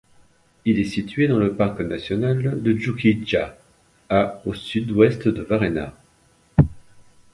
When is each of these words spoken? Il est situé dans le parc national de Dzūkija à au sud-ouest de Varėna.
Il 0.65 0.79
est 0.79 0.83
situé 0.85 1.27
dans 1.27 1.37
le 1.37 1.53
parc 1.55 1.79
national 1.79 2.63
de 2.63 2.73
Dzūkija 2.73 3.53
à 4.09 4.41
au 4.47 4.55
sud-ouest 4.55 5.27
de 5.27 5.43
Varėna. 5.43 5.93